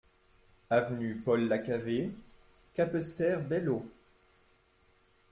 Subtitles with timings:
[0.71, 2.09] Avenue Paul Lacavé,
[2.73, 3.85] Capesterre-Belle-Eau